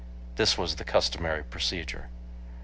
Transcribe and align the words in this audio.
This 0.35 0.57
was 0.57 0.77
the 0.77 0.83
customary 0.83 1.43
procedure. 1.43 2.09